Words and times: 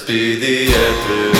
be 0.00 0.36
the 0.40 0.66
epitaph 0.72 1.33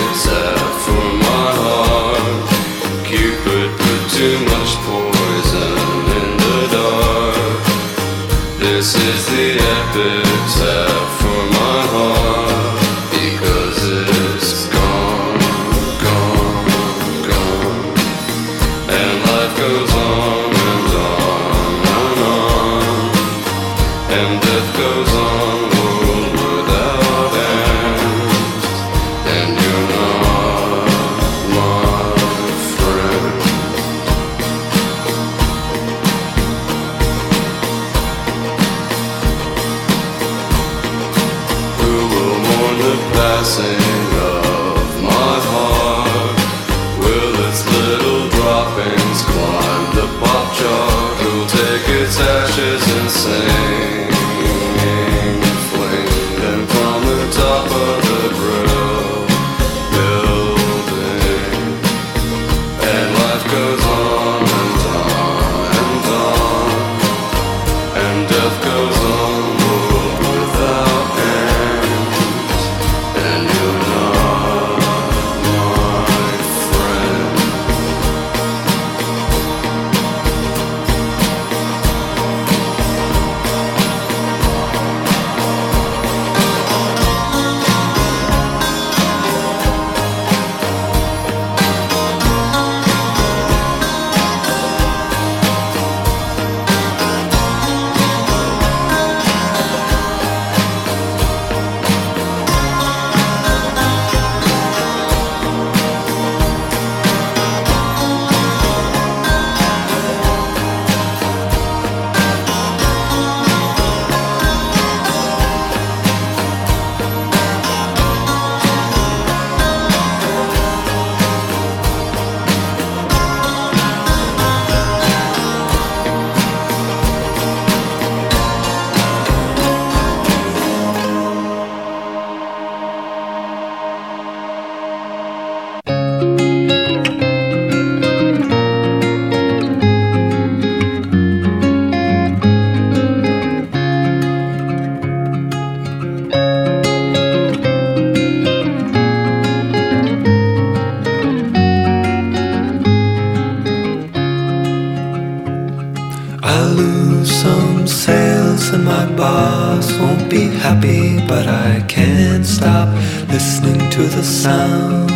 won't 159.99 160.29
be 160.31 160.49
happy, 160.49 161.19
but 161.27 161.47
I 161.47 161.85
can't 161.89 162.45
stop 162.45 162.89
listening 163.29 163.91
to 163.91 164.03
the 164.03 164.23
sound 164.23 165.11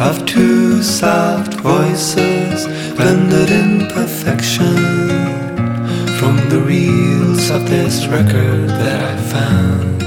of 0.00 0.24
two 0.26 0.82
soft 0.82 1.54
voices 1.54 2.66
blended 2.96 3.50
in 3.50 3.88
perfection 3.88 4.76
from 6.18 6.36
the 6.48 6.60
reels 6.60 7.50
of 7.50 7.68
this 7.68 8.06
record 8.06 8.68
that 8.68 9.00
I 9.12 9.16
found. 9.34 10.02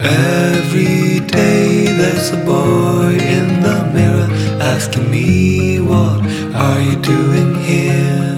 Every 0.00 1.20
day 1.26 1.86
there's 1.98 2.30
a 2.30 2.44
boy 2.44 3.16
in 3.38 3.60
the 3.62 3.90
mirror 3.92 4.28
asking 4.60 5.10
me, 5.10 5.80
What 5.80 6.20
are 6.54 6.80
you 6.80 6.96
doing 6.96 7.54
here? 7.56 8.33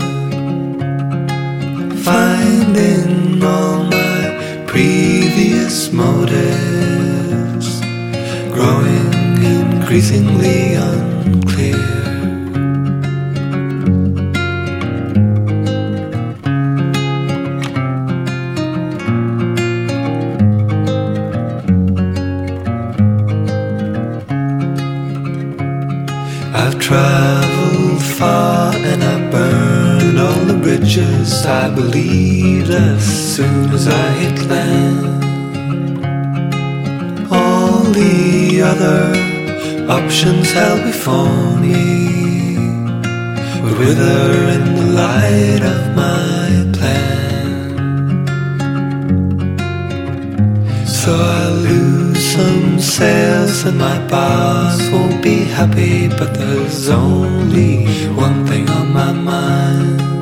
Finding 2.77 3.43
all 3.43 3.85
my 3.85 4.63
previous 4.67 5.91
motives. 5.93 7.81
Growing 8.53 9.43
increasingly 9.43 10.76
I 31.27 31.71
believed 31.71 32.71
as 32.71 33.05
soon 33.37 33.71
as 33.71 33.89
I 33.89 34.09
hit 34.21 34.47
land. 34.47 35.25
All 37.33 37.83
the 37.83 38.63
other 38.63 39.13
options 39.91 40.53
held 40.53 40.83
before 40.85 41.57
me 41.57 42.57
would 43.61 43.79
wither 43.79 44.49
in 44.55 44.75
the 44.77 44.87
light 45.03 45.63
of 45.75 45.97
my 45.97 46.47
plan. 46.77 48.27
So 50.87 51.13
I 51.13 51.49
lose 51.49 52.25
some 52.35 52.81
sales 52.81 53.65
and 53.65 53.79
my 53.79 53.99
boss 54.09 54.81
won't 54.91 55.23
be 55.23 55.45
happy, 55.59 56.09
but 56.09 56.35
there's 56.35 56.89
only 56.89 57.87
one 58.15 58.47
thing 58.47 58.69
on 58.71 58.93
my 58.93 59.13
mind. 59.13 60.16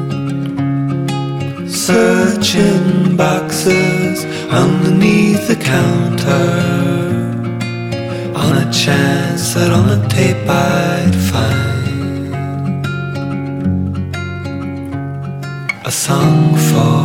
Searching 1.86 3.14
boxes 3.14 4.24
underneath 4.48 5.48
the 5.48 5.56
counter. 5.56 6.48
On 8.34 8.56
a 8.56 8.72
chance 8.72 9.52
that 9.52 9.70
on 9.70 9.88
the 9.88 10.08
tape 10.08 10.48
I'd 10.48 11.14
find 11.30 12.34
a 15.84 15.90
song 15.90 16.56
for 16.70 17.04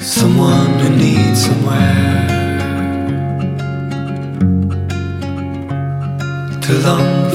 someone 0.00 0.78
who 0.78 0.90
needs 0.90 1.46
somewhere 1.46 2.28
to 6.62 6.72
long 6.86 7.25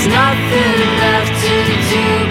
There's 0.00 0.14
nothing 0.14 0.96
left 0.96 1.44
to 1.44 1.54
do 1.90 2.29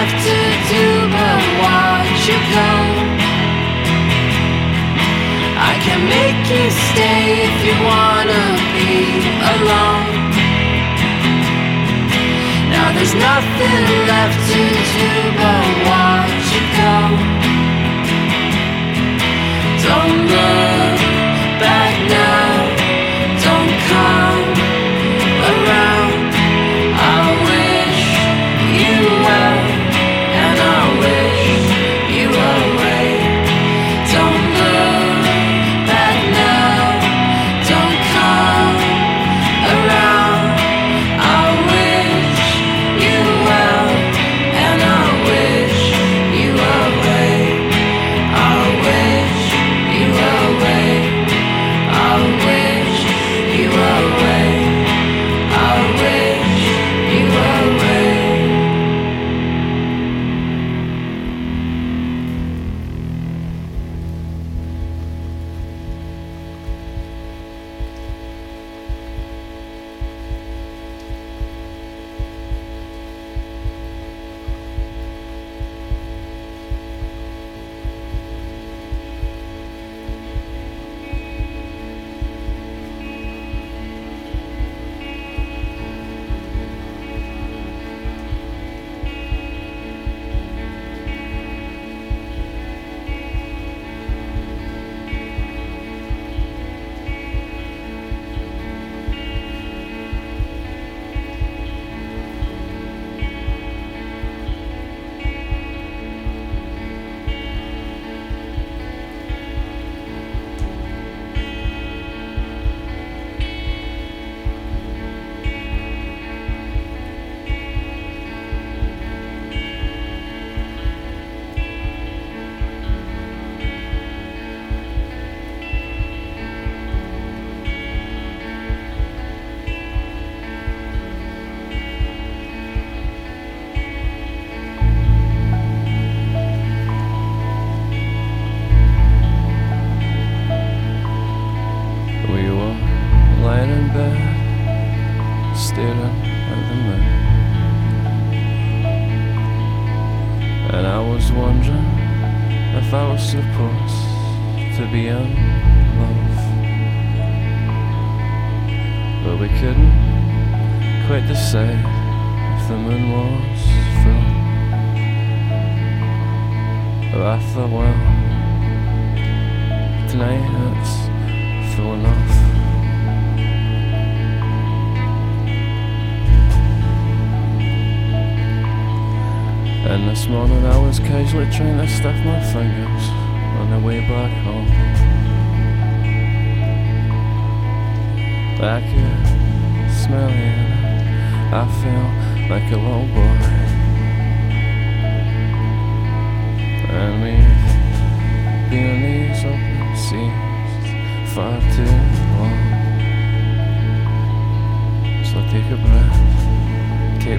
left 0.00 0.24
to 0.24 0.38
do 0.74 0.86
but 1.14 1.42
watch 1.64 2.20
you 2.30 2.38
go. 2.56 2.72
I 5.70 5.72
can 5.84 6.00
make 6.16 6.42
you 6.54 6.64
stay 6.88 7.24
if 7.48 7.56
you 7.66 7.76
wanna 7.90 8.44
be 8.76 8.94
alone. 9.54 10.12
Now 12.74 12.88
there's 12.96 13.16
nothing 13.30 13.82
left 14.12 14.40
to 14.52 14.62
do 14.96 15.10
but 15.40 15.66
watch 15.90 16.46
you 16.54 16.64
go. 16.80 16.96
Don't 19.86 20.20
look 20.34 21.00
back 21.60 21.94
now. 22.16 22.39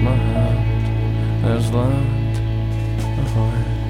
my 0.02 0.16
hand, 0.16 1.44
there's 1.44 1.70
land 1.72 2.34
behind. 3.16 3.81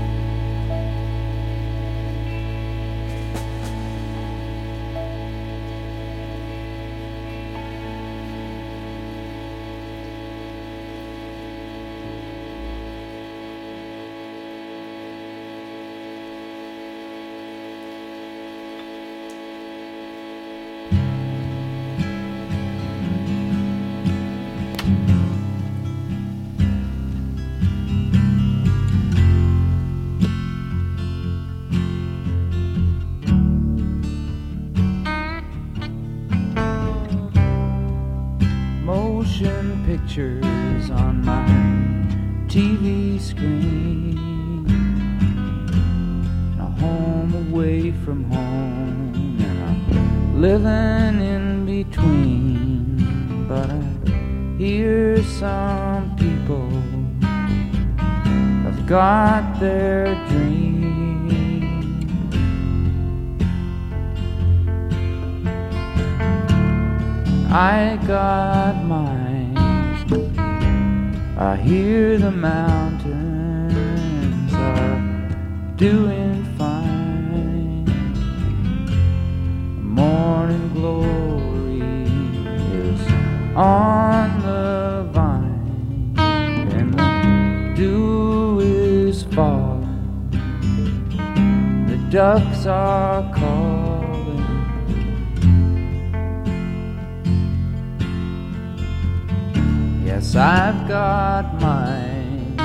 Yes, 100.22 100.36
I've 100.36 100.86
got 100.86 101.60
mine. 101.60 102.56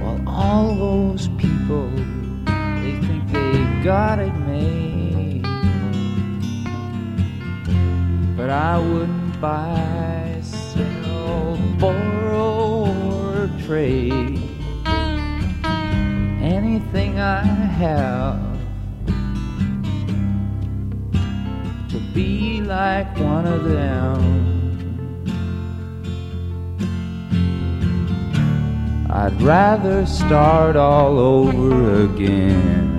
While 0.00 0.28
all 0.28 0.74
those 0.74 1.28
people, 1.38 1.88
they 2.82 2.98
think 3.06 3.30
they've 3.30 3.84
got 3.84 4.18
it 4.18 4.34
made. 4.40 5.42
But 8.36 8.50
I 8.50 8.76
wouldn't 8.76 9.40
buy, 9.40 10.40
sell, 10.42 11.60
borrow, 11.78 12.90
or 13.12 13.48
trade 13.64 14.42
anything 16.42 17.20
I 17.20 17.44
have 17.44 18.42
to 21.88 22.00
be 22.12 22.60
like 22.62 23.16
one 23.16 23.46
of 23.46 23.62
them. 23.62 24.53
I'd 29.14 29.40
rather 29.40 30.04
start 30.06 30.74
all 30.74 31.20
over 31.20 32.02
again. 32.02 32.93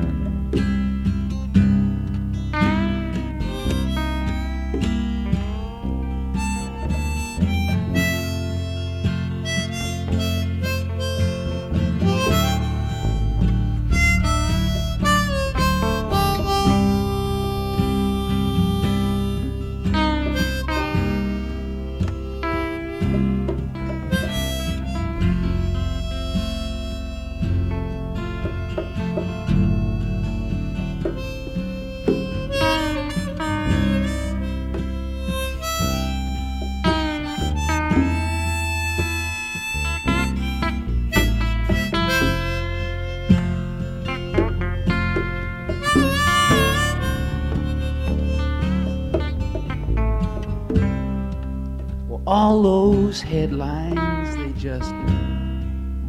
Headlines, 53.36 54.34
they 54.38 54.54
just 54.58 54.94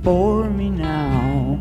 bore 0.00 0.48
me 0.48 0.70
now. 0.70 1.60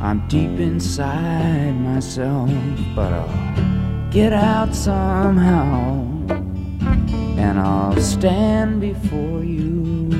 I'm 0.00 0.28
deep 0.28 0.60
inside 0.60 1.72
myself, 1.80 2.48
but 2.94 3.12
I'll 3.12 4.10
get 4.10 4.32
out 4.32 4.72
somehow. 4.72 6.04
And 7.44 7.58
I'll 7.58 8.00
stand 8.00 8.80
before 8.80 9.42
you, 9.42 10.10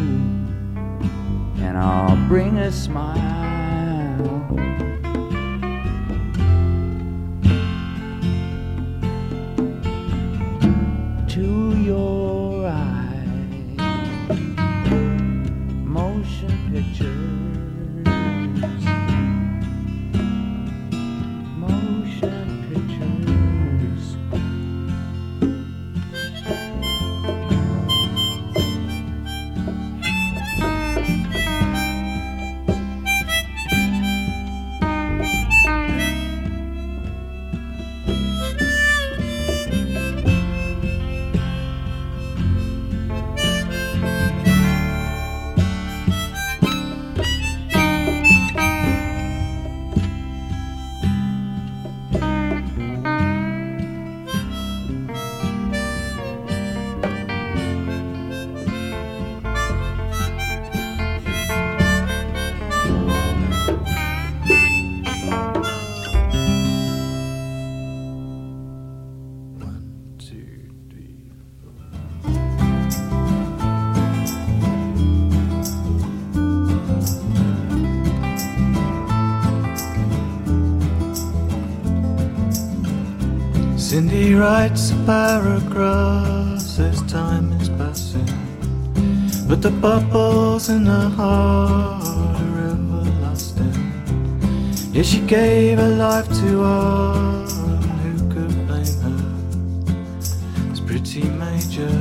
and 1.64 1.78
I'll 1.78 2.16
bring 2.26 2.58
a 2.58 2.72
smile. 2.72 3.47
Writes 84.58 84.90
a 84.90 84.96
paragraph, 85.06 86.80
as 86.80 87.00
time 87.02 87.52
is 87.60 87.68
passing, 87.80 88.26
but 89.48 89.62
the 89.62 89.70
bubbles 89.70 90.68
in 90.68 90.84
her 90.84 91.08
heart 91.10 92.04
are 92.40 92.58
everlasting. 92.70 93.78
Yeah, 94.92 95.04
she 95.04 95.20
gave 95.20 95.78
her 95.78 95.94
life 96.06 96.28
to 96.40 96.48
one 96.58 97.98
who 98.02 98.14
could 98.34 98.54
blame 98.66 98.98
her. 99.06 99.20
It's 100.70 100.80
pretty 100.80 101.22
major, 101.44 101.94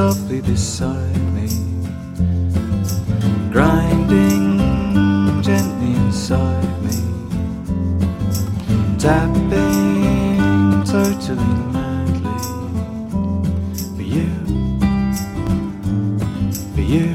softly 0.00 0.40
beside 0.40 1.22
me, 1.34 1.46
grinding 3.52 4.56
gently 5.42 5.92
inside 6.04 6.72
me, 6.84 6.96
tapping 8.98 10.82
totally 10.86 11.54
madly 11.76 12.38
for 13.94 14.06
you, 14.16 14.30
for 16.74 16.84
you. 16.94 17.10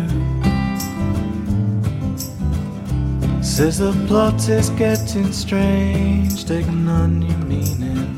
Says 3.41 3.80
the 3.80 3.93
plot 4.08 4.48
is 4.48 4.69
getting 4.82 5.32
strange, 5.32 6.45
taking 6.45 6.88
on 6.88 7.19
new 7.21 7.38
meaning, 7.48 8.12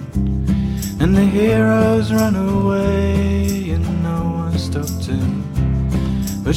and 1.00 1.16
the 1.16 1.26
heroes 1.26 2.12
run 2.12 2.36
away. 2.36 3.37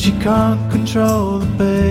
she 0.00 0.12
can't 0.12 0.70
control 0.70 1.40
the 1.40 1.46
pain. 1.58 1.89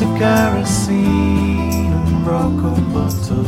Of 0.00 0.18
kerosene 0.18 1.92
and 1.92 2.24
broken 2.24 2.72
a 2.72 2.94
bottle. 2.94 3.44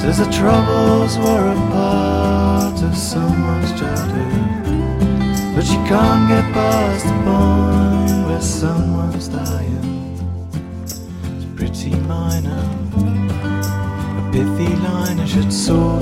The 0.00 0.28
troubles 0.30 1.18
were 1.18 1.48
a 1.48 1.56
part 1.72 2.80
of 2.84 2.96
someone's 2.96 3.72
childhood. 3.72 5.56
But 5.56 5.66
you 5.66 5.80
can't 5.88 6.28
get 6.28 6.44
past 6.54 7.04
the 7.06 7.12
point 7.24 8.28
where 8.28 8.40
someone's 8.40 9.26
dying. 9.26 10.18
It's 10.84 11.46
pretty 11.56 11.96
minor, 12.06 12.64
a 14.18 14.30
pithy 14.30 14.76
line 14.76 15.18
I 15.18 15.24
should 15.24 15.52
soar. 15.52 15.93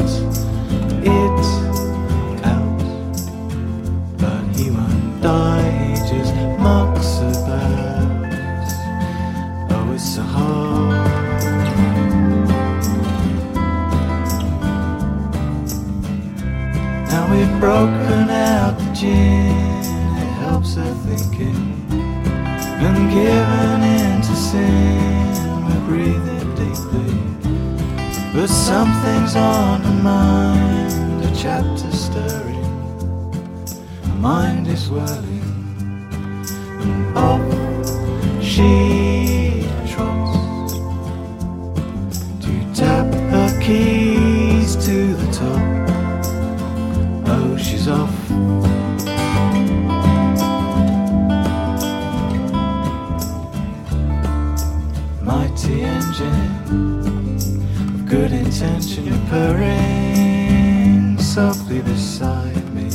good 58.12 58.32
intention 58.32 59.26
purring 59.30 61.16
softly 61.16 61.80
beside 61.80 62.62
me, 62.74 62.90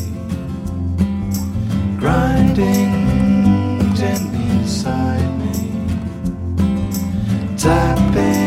grinding 1.97 2.91
gently 3.95 4.45
inside 4.59 5.27
me, 5.39 5.71
tapping. 7.57 8.46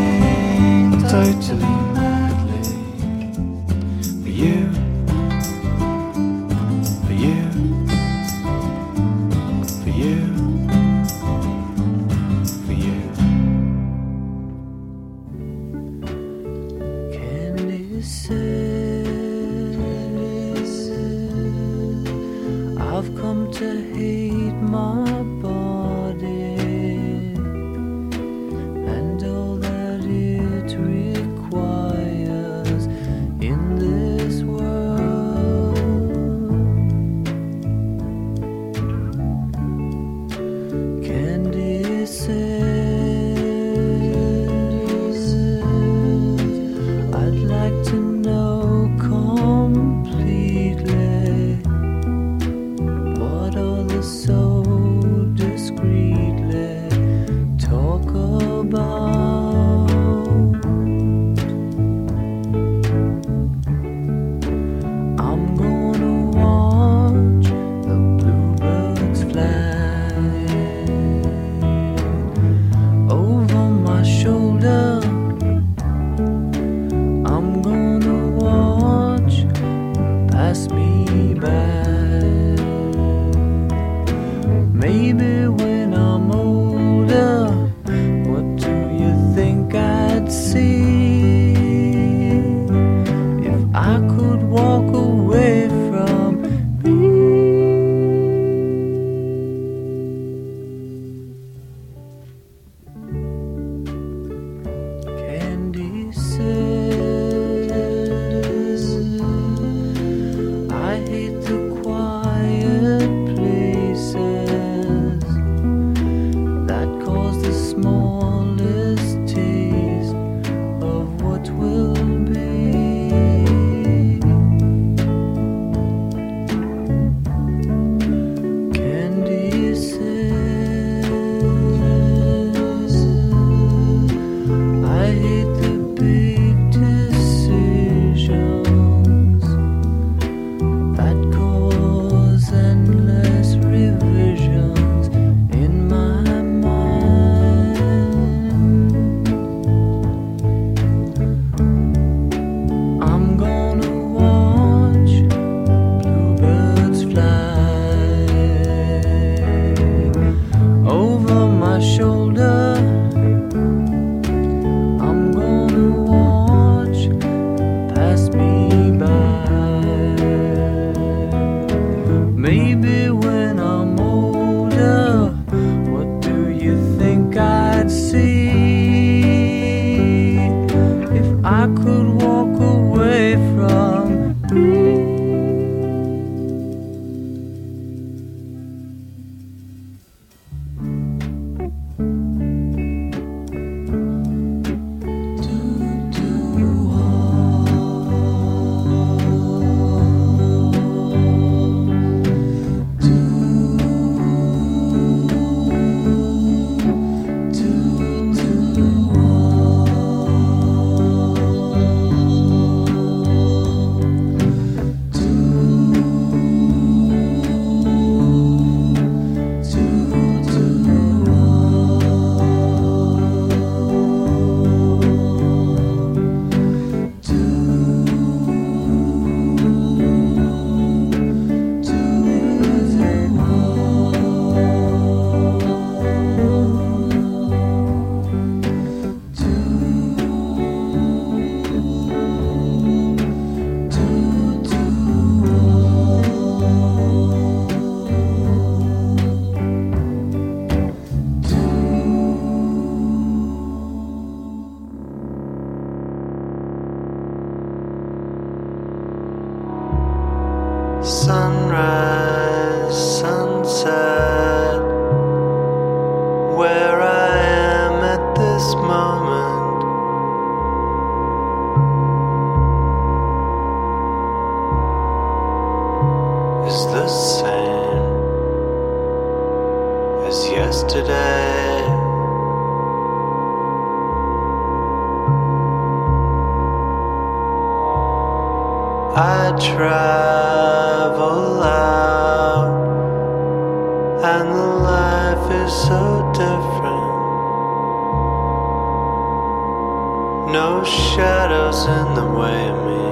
No 300.81 300.87
shadows 300.87 301.85
in 301.85 302.15
the 302.15 302.25
way 302.25 302.69
of 302.71 302.77
me. 302.87 303.05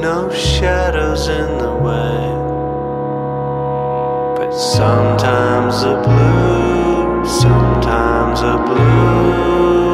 No 0.00 0.32
shadows 0.32 1.28
in 1.28 1.58
the 1.58 1.74
way. 1.74 2.16
But 4.38 4.50
sometimes 4.56 5.82
the 5.82 5.96
blue, 6.06 7.26
sometimes 7.26 8.40
the 8.40 8.56
blue. 8.64 9.91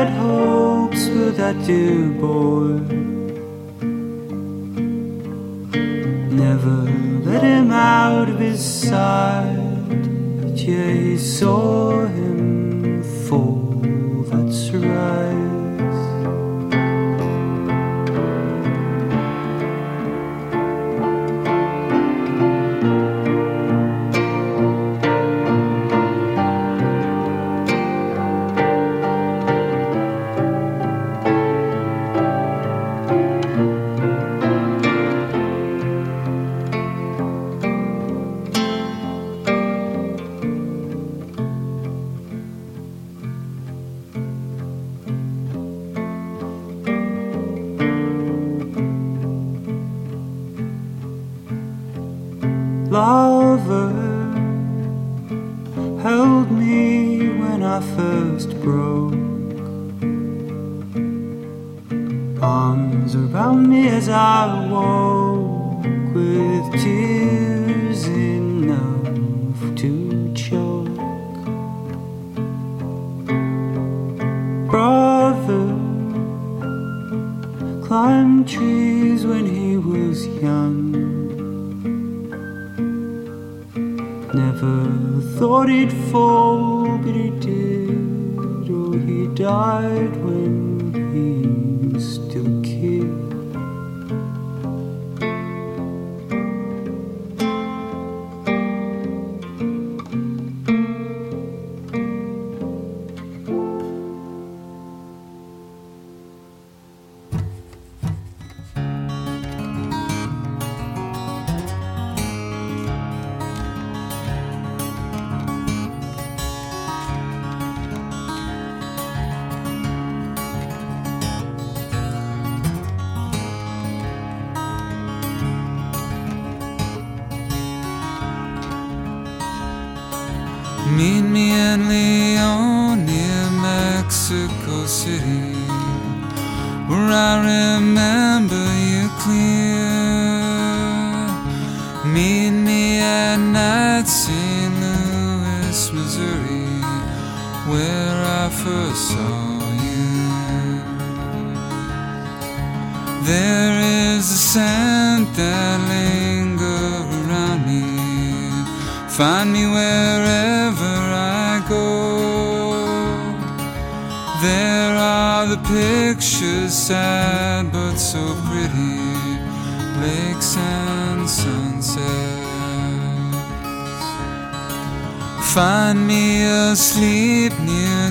Had 0.00 0.16
hopes 0.16 1.08
for 1.08 1.30
that 1.40 1.56
dear 1.66 2.08
boy. 2.24 2.72
Never 6.44 6.78
let 7.28 7.42
him 7.42 7.70
out 7.70 8.30
of 8.30 8.38
his 8.38 8.60
sight. 8.64 10.02
Yeah, 10.54 10.90
he 10.90 11.18
saw 11.18 12.06
him 12.06 12.39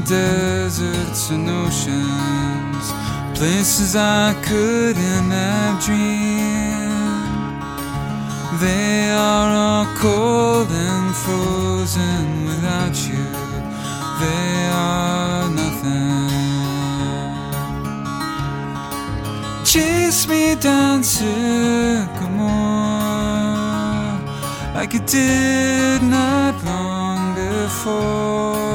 deserts 0.10 1.30
and 1.30 1.47
oceans, 1.47 2.86
places 3.38 3.95
I 3.95 4.34
couldn't 4.41 5.30
have 5.30 5.84
dreamed. 5.86 7.30
They 8.60 9.12
are 9.12 9.49
all 9.64 9.86
cold 9.97 10.72
and 10.72 11.16
frozen 11.16 12.45
without 12.47 12.95
you. 13.07 13.28
They 14.24 14.70
are 14.74 15.47
nothing. 15.62 16.30
Chase 19.64 20.28
me 20.28 20.55
down 20.55 21.03
Sycamore 21.03 22.39
like 24.74 24.91
you 24.93 25.01
did 25.01 26.01
not 26.01 26.55
long 26.66 27.36
before. 27.36 28.68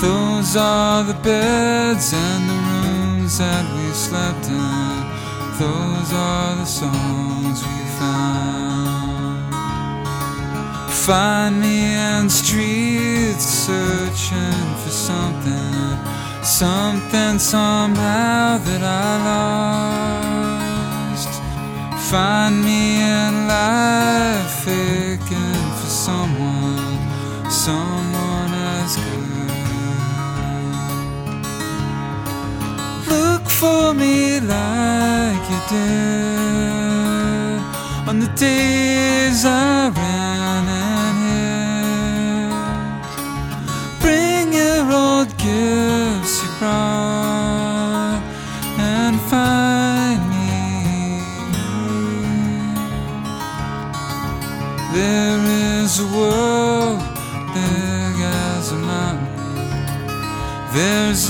Those 0.00 0.56
are 0.56 1.04
the 1.04 1.14
beds 1.14 2.12
and 2.12 2.48
the 2.50 2.54
rooms 2.54 3.38
that 3.38 3.64
we 3.74 3.92
slept 3.92 4.46
in. 4.48 5.04
Those 5.58 6.12
are 6.12 6.56
the 6.56 6.64
songs 6.64 7.62
we 7.62 7.84
found. 8.00 9.54
Find 11.06 11.60
me 11.60 11.94
in 11.94 12.30
streets 12.30 13.44
searching 13.44 14.74
for 14.82 14.90
something, 14.90 15.98
something 16.42 17.38
somehow 17.38 18.58
that 18.58 18.82
I 18.82 19.16
lost. 21.12 21.32
Find 22.10 22.54
me 22.64 23.00
in 23.00 23.46
life 23.46 24.66
someone, 26.06 26.98
someone 27.48 28.52
as 28.74 28.96
good. 28.96 29.50
Look 33.12 33.44
for 33.48 33.94
me 33.94 34.40
like 34.40 35.44
you 35.52 35.60
did 35.74 36.02
on 38.08 38.16
the 38.18 38.30
days 38.34 39.44
I 39.44 39.90
ran 39.96 40.11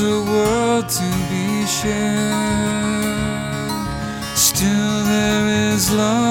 a 0.03 0.20
world 0.24 0.88
to 0.88 1.09
be 1.30 1.66
shared. 1.66 3.12
Still, 4.34 5.05
there 5.05 5.46
is 5.72 5.92
love 5.92 6.22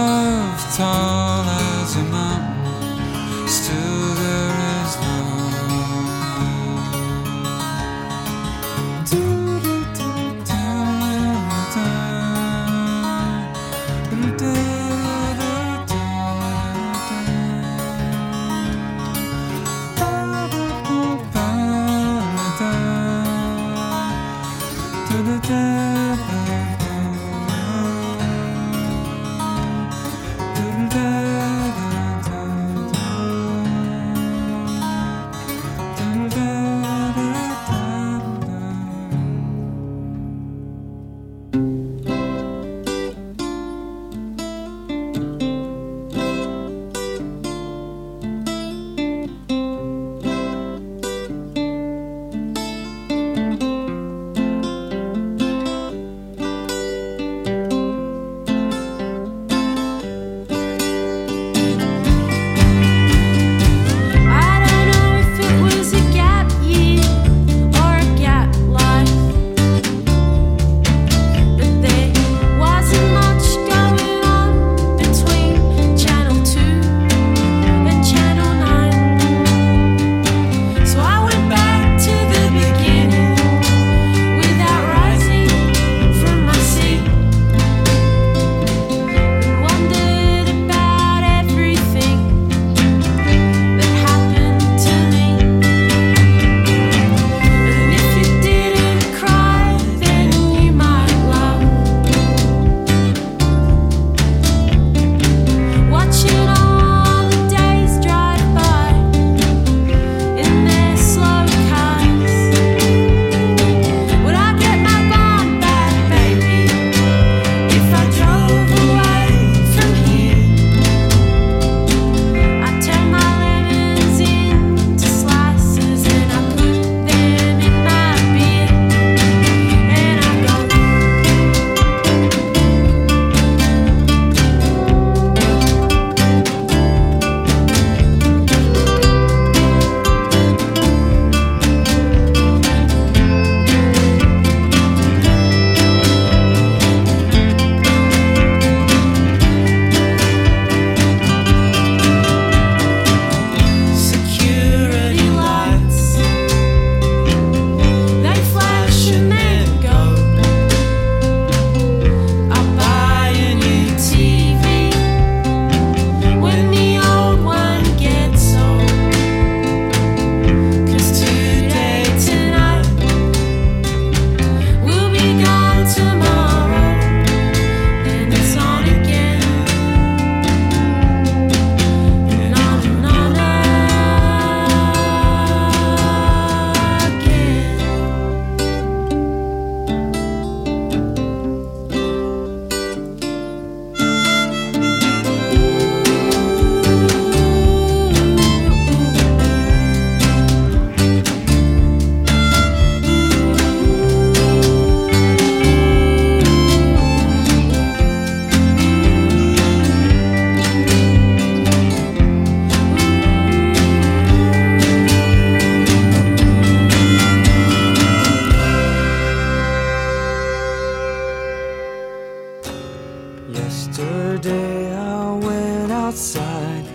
Yesterday 224.02 224.96
I 224.96 225.32
went 225.36 225.92
outside 225.92 226.86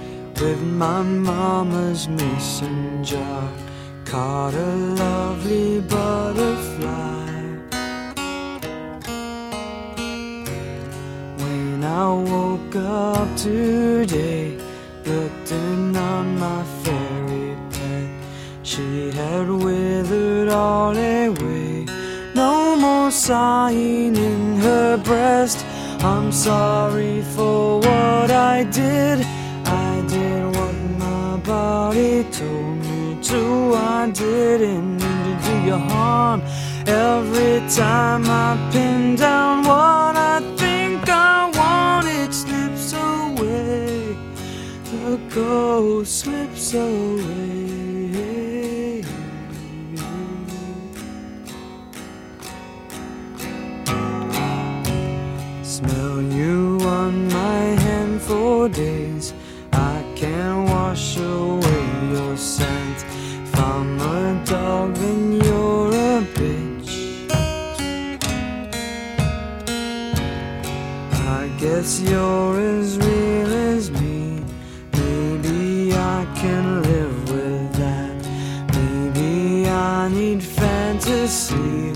with 0.41 0.61
my 0.61 1.03
mama's 1.03 2.09
mason 2.09 3.05
jar. 3.05 3.49
Caught 4.05 4.55
a 4.55 4.75
lovely 5.05 5.81
butterfly. 5.83 7.31
When 11.39 11.85
I 11.85 12.13
woke 12.13 12.75
up 12.75 13.37
today, 13.37 14.59
looked 15.05 15.53
in 15.53 15.97
on 15.97 16.37
my 16.41 16.65
fairy 16.83 17.57
pet. 17.71 18.11
She 18.65 19.13
had 19.13 19.49
withered 19.49 20.49
all 20.49 20.97
away. 20.97 21.87
No 22.35 22.75
more 22.75 23.13
sighing 23.13 24.17
in 24.17 24.57
her 24.57 24.97
breast. 24.97 25.65
I'm 26.07 26.31
sorry 26.31 27.21
for 27.35 27.79
what 27.81 28.31
I 28.31 28.63
did. 28.63 29.27
I 29.65 30.05
did 30.07 30.45
what 30.57 30.77
my 31.05 31.37
body 31.39 32.23
told 32.31 32.77
me 32.87 33.19
to. 33.23 33.75
I 33.75 34.11
didn't 34.13 34.99
mean 35.03 35.23
to 35.27 35.35
do 35.47 35.55
you 35.67 35.79
harm. 35.91 36.43
Every 36.87 37.59
time 37.83 38.25
I 38.29 38.57
pin 38.73 39.17
down 39.17 39.65
what 39.65 40.15
I 40.17 40.37
think 40.57 41.09
I 41.09 41.51
want, 41.59 42.07
it 42.07 42.33
slips 42.33 42.93
away. 42.93 44.17
The 44.93 45.19
ghost 45.35 46.21
slips 46.21 46.73
away. 46.75 47.66
Days. 58.73 59.33
I 59.73 60.03
can't 60.17 60.69
wash 60.69 61.17
away 61.19 62.11
your 62.11 62.37
scent. 62.37 63.05
If 63.45 63.61
I'm 63.61 64.01
a 64.01 64.45
dog, 64.45 64.93
then 64.97 65.33
you're 65.41 65.91
a 65.91 66.21
bitch. 66.35 67.31
I 71.39 71.49
guess 71.61 72.01
you're 72.01 72.59
as 72.59 72.99
real 72.99 73.53
as 73.73 73.91
me. 73.93 74.43
Maybe 74.95 75.93
I 75.95 76.27
can 76.35 76.83
live 76.83 77.31
with 77.31 77.73
that. 77.75 78.17
Maybe 78.75 79.69
I 79.69 80.09
need 80.09 80.43
fantasy. 80.43 81.93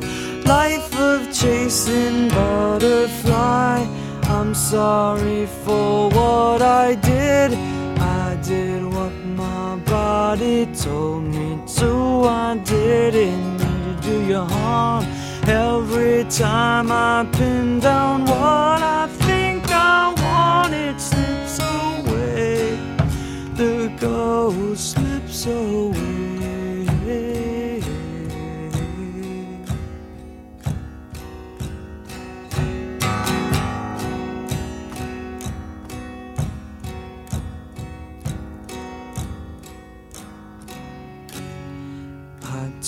Life 0.46 0.96
of 1.00 1.32
chasing 1.32 2.28
butterfly. 2.28 3.86
I'm 4.22 4.54
sorry 4.54 5.46
for 5.70 6.08
what 6.18 6.60
I 6.62 6.94
did. 7.12 7.50
I 8.24 8.36
did 8.50 8.82
what 8.96 9.14
my 9.42 9.76
body 9.96 10.66
told 10.86 11.22
me 11.34 11.48
to. 11.78 11.90
I 12.46 12.50
didn't 12.74 13.48
mean 13.60 13.80
to 13.86 13.94
do 14.08 14.16
you 14.30 14.42
harm. 14.56 15.04
Every 15.68 16.24
time 16.24 16.88
I 17.12 17.16
pin 17.36 17.80
down 17.80 18.16
what 18.32 18.80
I 19.00 19.02
think 19.26 19.60
I 19.70 20.00
want, 20.24 20.72
it 20.86 20.98
slips 21.10 21.56
away. 21.78 22.78
The 23.60 23.74
ghost 24.04 24.82
slips 24.92 25.40
away. 25.46 26.29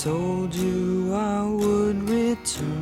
Told 0.02 0.52
you 0.52 1.14
I 1.14 1.44
would 1.44 2.08
return 2.08 2.81